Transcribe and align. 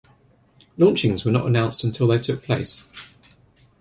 Launchings 0.79 1.23
were 1.25 1.31
not 1.31 1.45
announced 1.45 1.83
until 1.83 2.07
they 2.07 2.17
took 2.17 2.41
place. 2.41 2.85